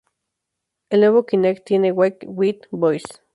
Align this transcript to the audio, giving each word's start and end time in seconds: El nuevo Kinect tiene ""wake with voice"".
El 0.89 1.01
nuevo 1.01 1.27
Kinect 1.27 1.63
tiene 1.63 1.91
""wake 1.91 2.25
with 2.27 2.61
voice"". 2.71 3.03